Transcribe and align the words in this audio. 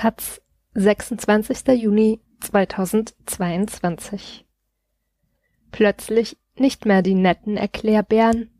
Taz, 0.00 0.40
26. 0.72 1.78
Juni 1.78 2.20
2022. 2.40 4.46
Plötzlich 5.72 6.38
nicht 6.56 6.86
mehr 6.86 7.02
die 7.02 7.14
netten 7.14 7.58
Erklärbären. 7.58 8.50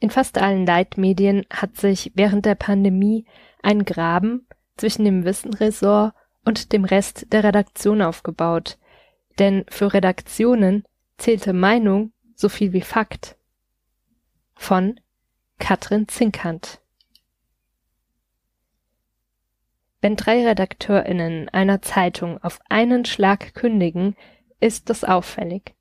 In 0.00 0.10
fast 0.10 0.36
allen 0.36 0.66
Leitmedien 0.66 1.46
hat 1.48 1.78
sich 1.78 2.12
während 2.14 2.44
der 2.44 2.56
Pandemie 2.56 3.24
ein 3.62 3.86
Graben 3.86 4.46
zwischen 4.76 5.06
dem 5.06 5.24
Wissenressort 5.24 6.12
und 6.44 6.74
dem 6.74 6.84
Rest 6.84 7.32
der 7.32 7.42
Redaktion 7.42 8.02
aufgebaut, 8.02 8.76
denn 9.38 9.64
für 9.70 9.94
Redaktionen 9.94 10.84
zählte 11.16 11.54
Meinung 11.54 12.12
so 12.34 12.50
viel 12.50 12.74
wie 12.74 12.82
Fakt. 12.82 13.38
Von 14.54 15.00
Katrin 15.58 16.06
Zinkant 16.06 16.82
Wenn 20.00 20.16
drei 20.16 20.46
RedakteurInnen 20.46 21.48
einer 21.48 21.82
Zeitung 21.82 22.42
auf 22.42 22.60
einen 22.68 23.04
Schlag 23.04 23.54
kündigen, 23.54 24.16
ist 24.60 24.90
das 24.90 25.04
auffällig. 25.04 25.74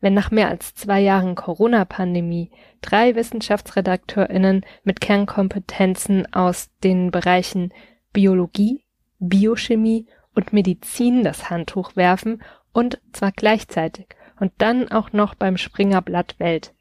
Wenn 0.00 0.14
nach 0.14 0.30
mehr 0.30 0.48
als 0.48 0.74
zwei 0.74 1.00
Jahren 1.00 1.34
Corona-Pandemie 1.34 2.50
drei 2.80 3.14
WissenschaftsredakteurInnen 3.14 4.64
mit 4.82 5.00
Kernkompetenzen 5.00 6.32
aus 6.32 6.70
den 6.82 7.10
Bereichen 7.10 7.72
Biologie, 8.12 8.84
Biochemie 9.18 10.06
und 10.34 10.52
Medizin 10.52 11.22
das 11.22 11.50
Handtuch 11.50 11.96
werfen 11.96 12.42
und 12.72 13.00
zwar 13.12 13.32
gleichzeitig 13.32 14.06
und 14.38 14.52
dann 14.58 14.90
auch 14.90 15.12
noch 15.12 15.34
beim 15.34 15.58
Springerblatt 15.58 16.38
Welt, 16.38 16.74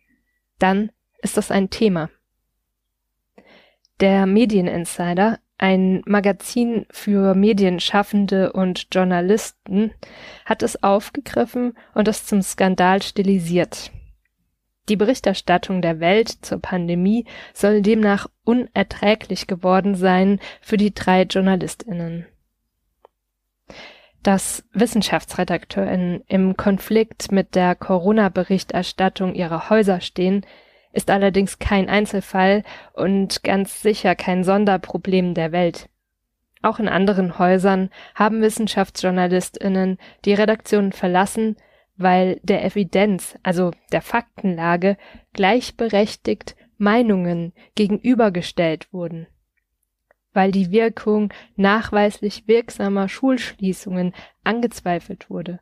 dann 0.59 0.91
ist 1.21 1.35
das 1.35 1.51
ein 1.51 1.69
Thema. 1.69 2.09
Der 3.99 4.25
Medieninsider 4.25 5.39
ein 5.59 6.01
Magazin 6.05 6.85
für 6.89 7.35
Medienschaffende 7.35 8.53
und 8.53 8.87
Journalisten, 8.91 9.91
hat 10.45 10.63
es 10.63 10.81
aufgegriffen 10.81 11.77
und 11.93 12.07
es 12.07 12.25
zum 12.25 12.41
Skandal 12.41 13.03
stilisiert. 13.03 13.91
Die 14.87 14.95
Berichterstattung 14.95 15.81
der 15.83 15.99
Welt 15.99 16.29
zur 16.29 16.59
Pandemie 16.59 17.25
soll 17.53 17.81
demnach 17.81 18.27
unerträglich 18.43 19.45
geworden 19.45 19.93
sein 19.93 20.39
für 20.61 20.77
die 20.77 20.93
drei 20.93 21.23
Journalistinnen. 21.23 22.25
Dass 24.23 24.63
Wissenschaftsredakteurinnen 24.73 26.23
im 26.27 26.57
Konflikt 26.57 27.31
mit 27.31 27.53
der 27.55 27.75
Corona-Berichterstattung 27.75 29.35
ihrer 29.35 29.69
Häuser 29.69 30.01
stehen, 30.01 30.45
ist 30.91 31.09
allerdings 31.09 31.59
kein 31.59 31.89
Einzelfall 31.89 32.63
und 32.93 33.43
ganz 33.43 33.81
sicher 33.81 34.15
kein 34.15 34.43
Sonderproblem 34.43 35.33
der 35.33 35.51
Welt. 35.51 35.89
Auch 36.61 36.79
in 36.79 36.89
anderen 36.89 37.39
Häusern 37.39 37.89
haben 38.15 38.41
Wissenschaftsjournalistinnen 38.41 39.97
die 40.25 40.33
Redaktionen 40.33 40.91
verlassen, 40.91 41.55
weil 41.95 42.39
der 42.43 42.65
Evidenz, 42.65 43.37
also 43.43 43.71
der 43.91 44.01
Faktenlage, 44.01 44.97
gleichberechtigt 45.33 46.55
Meinungen 46.77 47.53
gegenübergestellt 47.75 48.91
wurden. 48.91 49.27
Weil 50.33 50.51
die 50.51 50.71
Wirkung 50.71 51.33
nachweislich 51.55 52.47
wirksamer 52.47 53.09
Schulschließungen 53.09 54.13
angezweifelt 54.43 55.29
wurde. 55.29 55.59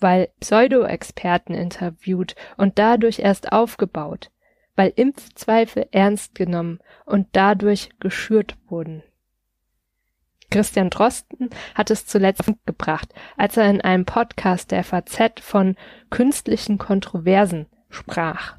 Weil 0.00 0.30
Pseudo-Experten 0.40 1.54
interviewt 1.54 2.34
und 2.56 2.78
dadurch 2.78 3.18
erst 3.18 3.52
aufgebaut, 3.52 4.30
weil 4.78 4.92
Impfzweifel 4.94 5.88
ernst 5.90 6.36
genommen 6.36 6.78
und 7.04 7.26
dadurch 7.32 7.90
geschürt 7.98 8.56
wurden. 8.68 9.02
Christian 10.52 10.88
Drosten 10.88 11.50
hat 11.74 11.90
es 11.90 12.06
zuletzt 12.06 12.44
gebracht, 12.64 13.12
als 13.36 13.56
er 13.56 13.68
in 13.68 13.80
einem 13.80 14.04
Podcast 14.04 14.70
der 14.70 14.84
FAZ 14.84 15.40
von 15.40 15.74
künstlichen 16.10 16.78
Kontroversen 16.78 17.66
sprach. 17.90 18.56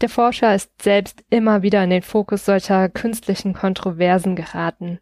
Der 0.00 0.08
Forscher 0.08 0.54
ist 0.54 0.80
selbst 0.80 1.22
immer 1.28 1.62
wieder 1.62 1.84
in 1.84 1.90
den 1.90 2.02
Fokus 2.02 2.46
solcher 2.46 2.88
künstlichen 2.88 3.52
Kontroversen 3.52 4.36
geraten. 4.36 5.00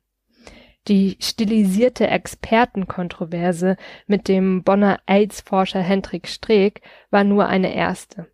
Die 0.89 1.17
stilisierte 1.21 2.09
Expertenkontroverse 2.09 3.77
mit 4.09 4.27
dem 4.27 4.65
Bonner 4.65 4.99
AIDS-Forscher 5.07 5.81
Hendrik 5.81 6.27
Streeck 6.27 6.83
war 7.11 7.23
nur 7.23 7.47
eine 7.47 7.73
erste 7.73 8.27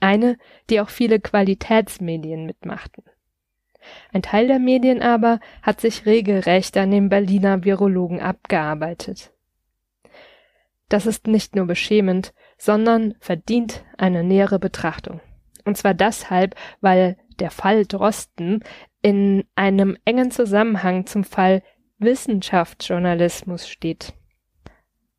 eine, 0.00 0.36
die 0.68 0.80
auch 0.80 0.88
viele 0.88 1.20
Qualitätsmedien 1.20 2.46
mitmachten. 2.46 3.04
Ein 4.12 4.22
Teil 4.22 4.46
der 4.46 4.58
Medien 4.58 5.02
aber 5.02 5.40
hat 5.62 5.80
sich 5.80 6.06
regelrecht 6.06 6.76
an 6.76 6.90
den 6.90 7.08
Berliner 7.08 7.64
Virologen 7.64 8.20
abgearbeitet. 8.20 9.32
Das 10.88 11.06
ist 11.06 11.26
nicht 11.26 11.54
nur 11.54 11.66
beschämend, 11.66 12.34
sondern 12.58 13.14
verdient 13.20 13.84
eine 13.96 14.24
nähere 14.24 14.58
Betrachtung. 14.58 15.20
Und 15.64 15.76
zwar 15.76 15.94
deshalb, 15.94 16.56
weil 16.80 17.16
der 17.38 17.50
Fall 17.50 17.86
Drosten 17.86 18.64
in 19.02 19.44
einem 19.54 19.96
engen 20.04 20.30
Zusammenhang 20.30 21.06
zum 21.06 21.24
Fall 21.24 21.62
Wissenschaftsjournalismus 21.98 23.68
steht. 23.68 24.14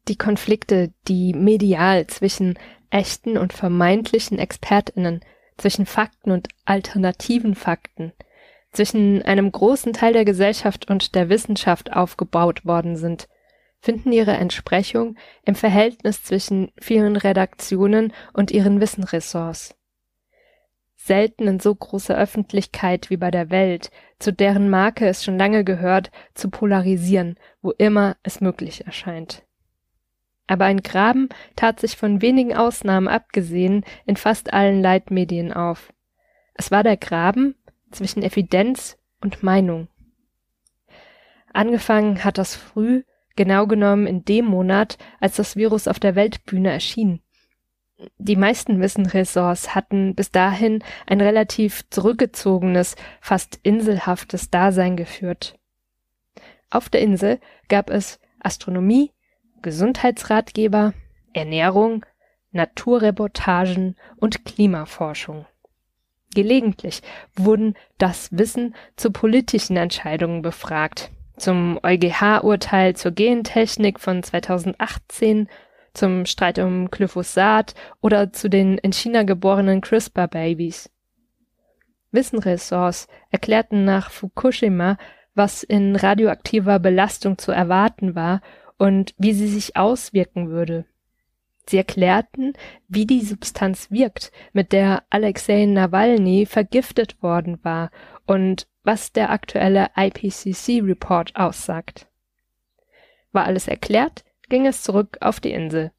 Die 0.08 0.18
Konflikte, 0.18 0.94
die 1.08 1.34
medial 1.34 2.08
zwischen 2.08 2.58
echten 2.92 3.38
und 3.38 3.54
vermeintlichen 3.54 4.38
ExpertInnen, 4.38 5.22
zwischen 5.58 5.86
Fakten 5.86 6.32
und 6.32 6.48
alternativen 6.66 7.56
Fakten, 7.56 8.14
zwischen 8.72 9.22
einem 9.22 9.52
großen 9.52 9.94
Teil 9.94 10.14
der 10.14 10.26
Gesellschaft 10.26 10.90
und 10.90 11.16
der 11.16 11.30
Wissenschaft 11.30 11.94
aufgebaut 11.94 12.66
worden 12.66 12.96
sind, 12.96 13.28
finden 13.80 14.12
ihre 14.12 14.32
Entsprechung 14.32 15.16
im 15.44 15.56
Verhältnis 15.56 16.24
zwischen 16.24 16.72
vielen 16.80 17.16
Redaktionen 17.16 18.14
und 18.34 18.52
ihren 18.52 18.80
Wissenressorts. 18.80 19.76
Selten 20.96 21.48
in 21.48 21.60
so 21.60 21.74
großer 21.74 22.16
Öffentlichkeit 22.16 23.10
wie 23.10 23.18
bei 23.18 23.32
der 23.32 23.50
Welt, 23.50 23.90
zu 24.20 24.32
deren 24.32 24.70
Marke 24.70 25.08
es 25.08 25.24
schon 25.24 25.38
lange 25.38 25.64
gehört, 25.64 26.12
zu 26.36 26.52
polarisieren, 26.52 27.38
wo 27.64 27.72
immer 27.72 28.18
es 28.22 28.40
möglich 28.40 28.86
erscheint. 28.86 29.44
Aber 30.52 30.66
ein 30.66 30.82
Graben 30.82 31.30
tat 31.56 31.80
sich 31.80 31.96
von 31.96 32.22
wenigen 32.22 32.54
Ausnahmen 32.54 33.08
abgesehen 33.08 33.86
in 34.06 34.18
fast 34.18 34.52
allen 34.52 34.82
Leitmedien 34.82 35.54
auf. 35.54 35.94
Es 36.56 36.72
war 36.72 36.84
der 36.84 36.98
Graben 36.98 37.56
zwischen 37.90 38.22
Evidenz 38.22 38.98
und 39.22 39.44
Meinung. 39.44 39.88
Angefangen 41.54 42.26
hat 42.26 42.38
das 42.38 42.58
früh, 42.58 43.04
genau 43.38 43.66
genommen 43.66 44.08
in 44.08 44.26
dem 44.26 44.44
Monat, 44.44 44.98
als 45.22 45.38
das 45.38 45.56
Virus 45.56 45.88
auf 45.88 46.02
der 46.02 46.16
Weltbühne 46.16 46.70
erschien. 46.70 47.22
Die 48.18 48.36
meisten 48.36 48.82
Wissenressorts 48.82 49.74
hatten 49.74 50.16
bis 50.16 50.32
dahin 50.32 50.84
ein 51.08 51.22
relativ 51.22 51.90
zurückgezogenes, 51.92 52.98
fast 53.22 53.58
inselhaftes 53.64 54.50
Dasein 54.50 54.98
geführt. 54.98 55.58
Auf 56.70 56.90
der 56.90 57.00
Insel 57.00 57.40
gab 57.70 57.90
es 57.90 58.20
Astronomie, 58.42 59.14
Gesundheitsratgeber, 59.62 60.94
Ernährung, 61.34 62.06
Naturreportagen 62.52 63.96
und 64.18 64.46
Klimaforschung. 64.46 65.46
Gelegentlich 66.34 67.02
wurden 67.36 67.76
das 67.98 68.30
Wissen 68.32 68.76
zu 68.96 69.12
politischen 69.12 69.78
Entscheidungen 69.78 70.42
befragt, 70.42 71.12
zum 71.38 71.80
EuGH-Urteil 71.82 72.96
zur 72.96 73.12
Gentechnik 73.12 74.00
von 74.00 74.24
2018, 74.24 75.50
zum 75.94 76.26
Streit 76.26 76.60
um 76.60 76.90
Glyphosat 76.90 77.74
oder 78.00 78.32
zu 78.32 78.50
den 78.50 78.78
in 78.78 78.94
China 78.94 79.24
geborenen 79.24 79.82
CRISPR-Babys. 79.82 80.90
Wissenressorts 82.12 83.08
erklärten 83.30 83.84
nach 83.84 84.10
Fukushima, 84.10 84.98
was 85.34 85.64
in 85.64 85.96
radioaktiver 85.96 86.80
Belastung 86.80 87.38
zu 87.38 87.52
erwarten 87.52 88.16
war 88.16 88.42
und 88.82 89.14
wie 89.20 89.34
sie 89.34 89.48
sich 89.48 89.78
auswirken 89.78 90.50
würde. 90.50 90.86
Sie 91.68 91.78
erklärten, 91.78 92.54
wie 92.88 93.06
die 93.06 93.22
Substanz 93.22 93.92
wirkt, 93.92 94.32
mit 94.54 94.72
der 94.72 95.04
Alexei 95.12 95.66
Nawalny 95.66 96.48
vergiftet 96.48 97.22
worden 97.22 97.60
war 97.62 97.92
und 98.26 98.66
was 98.84 99.12
der 99.12 99.30
aktuelle 99.30 99.92
IPCC-Report 99.96 101.36
aussagt. 101.36 102.08
War 103.32 103.46
alles 103.46 103.68
erklärt, 103.68 104.26
ging 104.50 104.66
es 104.66 104.82
zurück 104.82 105.20
auf 105.22 105.40
die 105.40 105.52
Insel. 105.52 105.92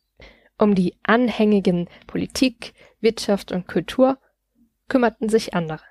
Um 0.59 0.75
die 0.75 0.97
anhängigen 1.05 1.89
Politik, 2.09 2.75
Wirtschaft 3.01 3.53
und 3.53 3.69
Kultur 3.69 4.19
kümmerten 4.89 5.29
sich 5.29 5.55
andere. 5.55 5.85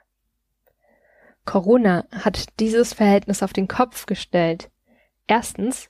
Corona 1.46 2.04
hat 2.12 2.60
dieses 2.60 2.92
Verhältnis 2.92 3.42
auf 3.44 3.54
den 3.54 3.70
Kopf 3.70 4.08
gestellt. 4.08 4.70
Erstens 5.26 5.90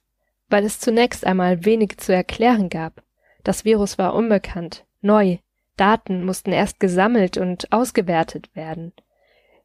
weil 0.52 0.66
es 0.66 0.80
zunächst 0.80 1.26
einmal 1.26 1.66
wenig 1.66 1.98
zu 1.98 2.14
erklären 2.14 2.70
gab. 2.70 3.04
Das 3.44 3.66
Virus 3.66 3.98
war 3.98 4.14
unbekannt, 4.14 4.86
neu, 5.02 5.38
Daten 5.78 6.24
mussten 6.24 6.52
erst 6.52 6.80
gesammelt 6.80 7.38
und 7.38 7.72
ausgewertet 7.72 8.56
werden. 8.56 8.94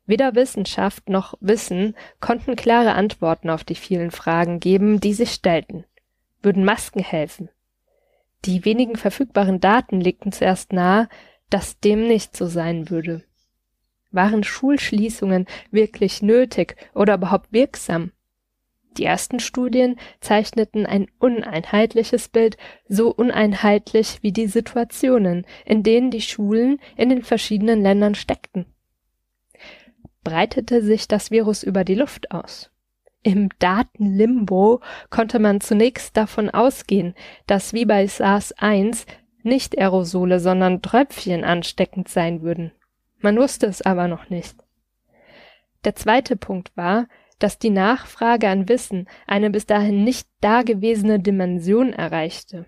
Weder 0.06 0.35
Wissenschaft 0.35 1.09
noch 1.09 1.35
Wissen 1.41 1.94
konnten 2.21 2.56
klare 2.56 2.94
Antworten 2.94 3.50
auf 3.50 3.65
die 3.65 3.75
vielen 3.75 4.12
Fragen 4.12 4.61
geben, 4.61 5.00
die 5.00 5.12
sich 5.12 5.33
stellten. 5.33 5.85
Würden 6.43 6.65
Masken 6.65 7.03
helfen? 7.03 7.50
Die 8.44 8.65
wenigen 8.65 8.97
verfügbaren 8.97 9.61
Daten 9.61 10.00
legten 10.00 10.31
zuerst 10.31 10.73
nahe, 10.73 11.09
dass 11.50 11.81
dem 11.81 12.06
nicht 12.06 12.37
so 12.37 12.47
sein 12.47 12.89
würde. 12.89 13.25
Waren 14.12 14.44
Schulschließungen 14.44 15.47
wirklich 15.73 16.23
nötig 16.23 16.77
oder 16.94 17.15
überhaupt 17.15 17.53
wirksam? 17.53 18.12
Die 18.98 19.04
ersten 19.04 19.40
Studien 19.40 19.98
zeichneten 20.20 20.87
ein 20.87 21.08
uneinheitliches 21.19 22.28
Bild, 22.28 22.56
so 22.88 23.12
uneinheitlich 23.12 24.19
wie 24.22 24.32
die 24.32 24.46
Situationen, 24.46 25.46
in 25.64 25.82
denen 25.82 26.10
die 26.10 26.22
Schulen 26.22 26.81
in 26.96 27.10
den 27.10 27.22
verschiedenen 27.22 27.82
Ländern 27.82 28.14
steckten. 28.14 28.66
Breitete 30.25 30.82
sich 30.82 31.08
das 31.08 31.31
Virus 31.31 31.62
über 31.62 31.84
die 31.84 31.94
Luft 31.94 32.31
aus? 32.32 32.70
Im 33.22 33.48
Datenlimbo 33.58 34.81
konnte 35.10 35.38
man 35.38 35.60
zunächst 35.60 36.16
davon 36.16 36.48
ausgehen, 36.48 37.14
dass 37.46 37.72
wie 37.72 37.84
bei 37.84 38.04
SARS-1 38.06 39.06
nicht 39.43 39.78
Aerosole, 39.78 40.40
sondern 40.40 40.82
Tröpfchen 40.82 41.44
ansteckend 41.44 42.08
sein 42.08 42.43
würden. 42.43 42.72
Man 43.19 43.37
wusste 43.37 43.66
es 43.66 43.82
aber 43.82 44.08
noch 44.08 44.31
nicht. 44.31 44.56
Der 45.84 45.94
zweite 45.94 46.37
Punkt 46.37 46.76
war, 46.76 47.06
dass 47.38 47.59
die 47.59 47.71
Nachfrage 47.71 48.49
an 48.49 48.69
Wissen 48.69 49.09
eine 49.27 49.50
bis 49.50 49.67
dahin 49.67 50.05
nicht 50.05 50.29
dagewesene 50.41 51.21
Dimension 51.21 51.93
erreichte. 51.93 52.67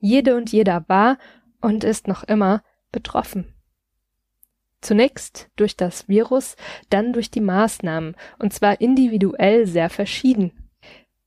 Jede 0.00 0.36
und 0.36 0.52
jeder 0.52 0.84
war 0.88 1.18
und 1.60 1.84
ist 1.84 2.08
noch 2.08 2.24
immer 2.24 2.62
betroffen. 2.92 3.54
Zunächst 4.80 5.50
durch 5.56 5.76
das 5.76 6.08
Virus, 6.08 6.56
dann 6.88 7.12
durch 7.12 7.30
die 7.30 7.40
Maßnahmen, 7.40 8.14
und 8.38 8.52
zwar 8.52 8.80
individuell 8.80 9.66
sehr 9.66 9.90
verschieden. 9.90 10.52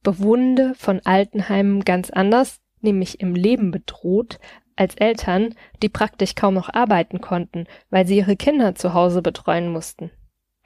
Bewohnende 0.04 0.74
von 0.76 1.02
Altenheimen 1.04 1.84
ganz 1.84 2.10
anders, 2.10 2.62
nämlich 2.80 3.20
im 3.20 3.36
Leben 3.36 3.72
bedroht, 3.72 4.40
als 4.78 4.96
Eltern, 4.96 5.54
die 5.84 5.90
praktisch 5.90 6.34
kaum 6.34 6.54
noch 6.54 6.74
arbeiten 6.74 7.20
konnten, 7.20 7.68
weil 7.90 8.08
sie 8.08 8.18
ihre 8.18 8.38
Kinder 8.38 8.74
zu 8.74 8.94
Hause 8.94 9.22
betreuen 9.22 9.70
mussten. 9.72 10.12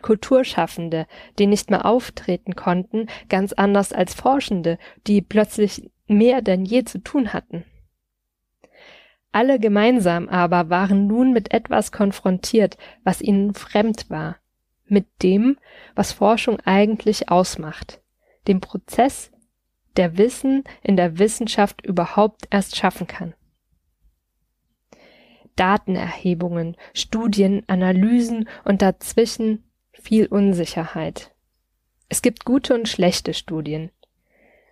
Kulturschaffende, 0.01 1.07
die 1.39 1.47
nicht 1.47 1.69
mehr 1.69 1.85
auftreten 1.85 2.55
konnten, 2.55 3.07
ganz 3.29 3.53
anders 3.53 3.93
als 3.93 4.13
Forschende, 4.13 4.77
die 5.07 5.21
plötzlich 5.21 5.89
mehr 6.07 6.41
denn 6.41 6.65
je 6.65 6.83
zu 6.83 6.99
tun 6.99 7.33
hatten. 7.33 7.65
Alle 9.31 9.59
gemeinsam 9.59 10.29
aber 10.29 10.69
waren 10.69 11.07
nun 11.07 11.33
mit 11.33 11.53
etwas 11.53 11.91
konfrontiert, 11.91 12.77
was 13.03 13.21
ihnen 13.21 13.53
fremd 13.53 14.09
war, 14.09 14.37
mit 14.85 15.07
dem, 15.23 15.57
was 15.93 16.13
Forschung 16.13 16.59
eigentlich 16.61 17.29
ausmacht, 17.29 18.01
dem 18.47 18.61
Prozess, 18.61 19.31
der 19.97 20.17
Wissen 20.17 20.63
in 20.81 20.95
der 20.95 21.19
Wissenschaft 21.19 21.85
überhaupt 21.85 22.47
erst 22.49 22.75
schaffen 22.75 23.07
kann. 23.07 23.33
Datenerhebungen, 25.55 26.75
Studien, 26.93 27.63
Analysen 27.67 28.47
und 28.63 28.81
dazwischen 28.81 29.63
viel 30.05 30.27
Unsicherheit. 30.27 31.31
Es 32.09 32.21
gibt 32.21 32.45
gute 32.45 32.75
und 32.75 32.87
schlechte 32.87 33.33
Studien. 33.33 33.89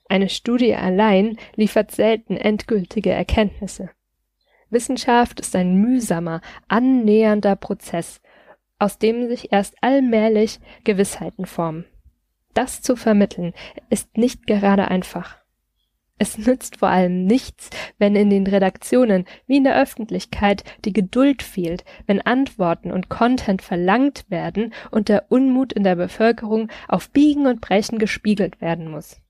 Eine 0.07 0.29
Studie 0.29 0.75
allein 0.75 1.37
liefert 1.55 1.89
selten 1.91 2.37
endgültige 2.37 3.09
Erkenntnisse. 3.11 3.89
Wissenschaft 4.69 5.39
ist 5.39 5.55
ein 5.55 5.75
mühsamer, 5.75 6.41
annähernder 6.67 7.55
Prozess, 7.55 8.21
aus 8.77 8.99
dem 8.99 9.27
sich 9.27 9.51
erst 9.51 9.75
allmählich 9.81 10.59
Gewissheiten 10.83 11.47
formen. 11.47 11.85
Das 12.53 12.83
zu 12.83 12.95
vermitteln 12.95 13.53
ist 13.89 14.15
nicht 14.17 14.45
gerade 14.45 14.87
einfach. 14.87 15.42
Es 16.19 16.37
nützt 16.37 16.77
vor 16.77 16.89
allem 16.89 17.25
nichts, 17.25 17.69
wenn 17.97 18.15
in 18.15 18.29
den 18.29 18.45
Redaktionen 18.45 19.25
wie 19.47 19.57
in 19.57 19.63
der 19.63 19.79
Öffentlichkeit 19.79 20.63
die 20.85 20.93
Geduld 20.93 21.41
fehlt, 21.41 21.83
wenn 22.05 22.21
Antworten 22.21 22.91
und 22.91 23.09
Content 23.09 23.61
verlangt 23.61 24.29
werden 24.29 24.73
und 24.91 25.09
der 25.09 25.25
Unmut 25.29 25.73
in 25.73 25.83
der 25.83 25.95
Bevölkerung 25.95 26.69
auf 26.87 27.09
Biegen 27.09 27.47
und 27.47 27.61
Brechen 27.61 27.97
gespiegelt 27.97 28.61
werden 28.61 28.89
muss. 28.89 29.21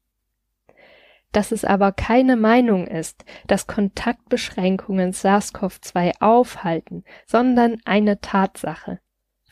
Dass 1.31 1.51
es 1.51 1.65
aber 1.65 1.94
keine 1.94 2.35
Meinung 2.35 2.85
ist, 2.85 3.25
dass 3.47 3.65
Kontaktbeschränkungen 3.65 5.13
SARS-CoV-2 5.13 6.21
aufhalten, 6.21 7.06
sondern 7.25 7.77
eine 7.85 8.19
Tatsache, 8.19 9.00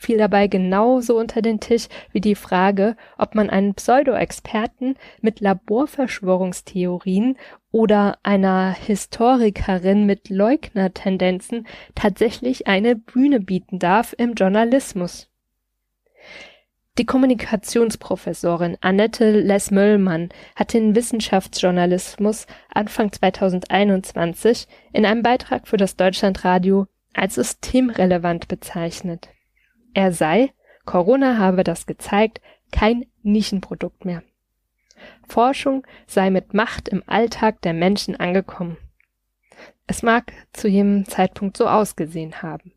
fiel 0.02 0.18
dabei 0.18 0.48
genauso 0.48 1.18
unter 1.18 1.40
den 1.42 1.60
Tisch 1.60 1.86
wie 2.12 2.20
die 2.20 2.34
Frage, 2.34 2.96
ob 3.16 3.34
man 3.34 3.48
einen 3.48 3.74
Pseudo-Experten 3.74 4.96
mit 5.20 5.40
Laborverschwörungstheorien 5.40 7.38
oder 7.70 8.18
einer 8.22 8.72
Historikerin 8.72 10.04
mit 10.04 10.28
Leugnertendenzen 10.28 11.66
tatsächlich 11.94 12.66
eine 12.66 12.96
Bühne 12.96 13.40
bieten 13.40 13.78
darf 13.78 14.14
im 14.18 14.34
Journalismus. 14.34 15.28
Die 16.98 17.06
Kommunikationsprofessorin 17.06 18.76
Annette 18.82 19.40
Les-Möllmann 19.40 20.28
hat 20.54 20.74
den 20.74 20.94
Wissenschaftsjournalismus 20.94 22.46
Anfang 22.68 23.10
2021 23.10 24.66
in 24.92 25.06
einem 25.06 25.22
Beitrag 25.22 25.66
für 25.66 25.78
das 25.78 25.96
Deutschlandradio 25.96 26.86
als 27.14 27.36
systemrelevant 27.36 28.46
bezeichnet. 28.48 29.30
Er 29.94 30.12
sei, 30.12 30.52
Corona 30.84 31.38
habe 31.38 31.64
das 31.64 31.86
gezeigt, 31.86 32.40
kein 32.70 33.04
Nischenprodukt 33.22 34.04
mehr. 34.04 34.22
Forschung 35.28 35.86
sei 36.06 36.30
mit 36.30 36.54
Macht 36.54 36.88
im 36.88 37.02
Alltag 37.06 37.60
der 37.62 37.74
Menschen 37.74 38.16
angekommen. 38.16 38.76
Es 39.86 40.02
mag 40.02 40.32
zu 40.52 40.68
jenem 40.68 41.06
Zeitpunkt 41.06 41.56
so 41.56 41.66
ausgesehen 41.68 42.42
haben. 42.42 42.72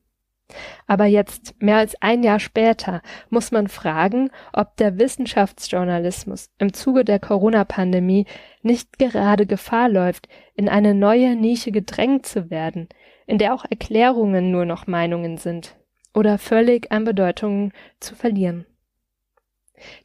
Aber 0.86 1.06
jetzt, 1.06 1.60
mehr 1.60 1.78
als 1.78 2.00
ein 2.02 2.22
Jahr 2.22 2.40
später, 2.40 3.02
muss 3.30 3.52
man 3.52 3.68
fragen, 3.68 4.30
ob 4.54 4.78
der 4.78 5.00
Wissenschaftsjournalismus 5.00 6.52
im 6.60 6.74
Zuge 6.74 7.04
der 7.04 7.20
Corona-Pandemie 7.20 8.26
nicht 8.62 9.00
gerade 9.00 9.48
Gefahr 9.48 9.90
läuft, 9.90 10.28
in 10.54 10.70
eine 10.70 10.94
neue 10.94 11.36
Nische 11.36 11.72
gedrängt 11.72 12.28
zu 12.28 12.52
werden, 12.52 12.90
in 13.26 13.40
der 13.40 13.56
auch 13.56 13.66
Erklärungen 13.68 14.52
nur 14.52 14.66
noch 14.66 14.86
Meinungen 14.86 15.38
sind 15.38 15.76
oder 16.16 16.38
völlig 16.38 16.92
an 16.92 17.04
Bedeutung 17.04 17.72
zu 18.00 18.16
verlieren. 18.16 18.66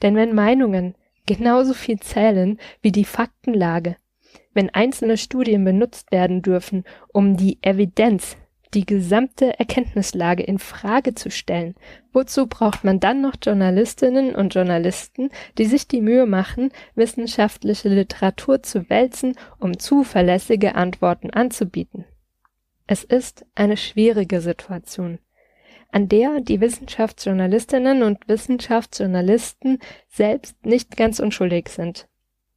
Denn 0.03 0.17
wenn 0.17 0.35
Meinungen 0.35 0.95
genauso 1.27 1.73
viel 1.73 2.01
zählen 2.01 2.59
wie 2.83 2.93
die 2.93 3.05
Faktenlage, 3.05 3.97
wenn 4.53 4.71
einzelne 4.71 5.17
Studien 5.17 5.65
benutzt 5.65 6.11
werden 6.11 6.43
dürfen, 6.43 6.85
um 7.13 7.37
die 7.37 7.59
Evidenz, 7.63 8.37
die 8.75 8.87
gesamte 8.87 9.59
Erkenntnislage 9.59 10.43
in 10.43 10.59
Frage 10.59 11.15
zu 11.15 11.31
stellen, 11.31 11.75
wozu 12.13 12.47
braucht 12.47 12.85
man 12.85 13.01
dann 13.01 13.21
noch 13.21 13.35
Journalistinnen 13.43 14.35
und 14.35 14.55
Journalisten, 14.55 15.31
die 15.59 15.65
sich 15.65 15.89
die 15.89 16.01
Mühe 16.01 16.27
machen, 16.27 16.71
wissenschaftliche 16.95 17.89
Literatur 17.89 18.63
zu 18.63 18.89
wälzen, 18.89 19.37
um 19.59 19.79
zuverlässige 19.79 20.75
Antworten 20.77 21.31
anzubieten? 21.31 22.05
Es 22.87 23.03
ist 23.05 23.45
eine 23.55 23.77
schwierige 23.77 24.41
Situation 24.41 25.19
an 25.93 26.09
der 26.09 26.41
die 26.41 26.61
Wissenschaftsjournalistinnen 26.61 28.03
und 28.03 28.29
Wissenschaftsjournalisten 28.29 29.79
selbst 30.09 30.65
nicht 30.65 30.97
ganz 30.97 31.21
unschuldig 31.21 31.69
sind. 31.69 32.07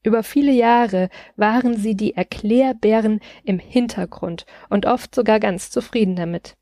Über 0.03 0.21
viele 0.21 0.51
Jahre 0.51 1.09
waren 1.37 1.77
sie 1.77 1.95
die 1.95 2.15
Erklärbären 2.15 3.21
im 3.43 3.57
Hintergrund 3.59 4.45
und 4.69 4.85
oft 4.85 5.15
sogar 5.15 5.39
ganz 5.39 5.71
zufrieden 5.71 6.15
damit. 6.15 6.57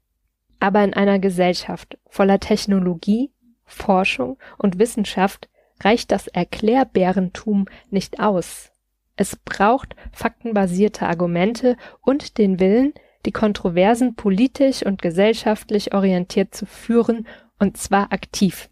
Aber 0.60 0.84
in 0.84 0.94
einer 0.94 1.18
Gesellschaft 1.18 1.98
voller 2.08 2.40
Technologie, 2.40 3.32
Forschung 3.66 4.38
und 4.58 4.78
Wissenschaft 4.78 5.50
reicht 5.84 6.12
das 6.12 6.28
Erklärbärentum 6.28 7.66
nicht 7.90 8.20
aus. 8.20 8.72
Es 9.16 9.36
braucht 9.36 9.96
faktenbasierte 10.12 11.08
Argumente 11.08 11.78
und 12.02 12.38
den 12.38 12.60
Willen, 12.60 12.94
die 13.26 13.32
Kontroversen 13.32 14.16
politisch 14.16 14.84
und 14.84 15.02
gesellschaftlich 15.02 15.94
orientiert 15.94 16.54
zu 16.54 16.66
führen, 16.66 17.28
und 17.60 17.78
zwar 17.78 18.12
aktiv. 18.12 18.70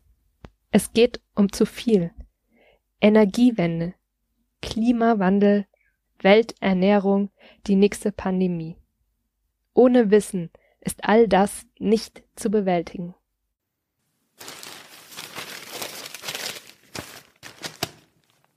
Es 0.71 0.93
geht 0.93 1.21
um 1.35 1.51
zu 1.51 1.65
viel. 1.65 2.11
Energiewende, 3.01 3.93
Klimawandel, 4.61 5.65
Welternährung, 6.21 7.31
die 7.67 7.75
nächste 7.75 8.11
Pandemie. 8.11 8.77
Ohne 9.73 10.11
Wissen 10.11 10.49
ist 10.81 11.03
all 11.03 11.27
das 11.27 11.65
nicht 11.77 12.23
zu 12.35 12.49
bewältigen. 12.49 13.15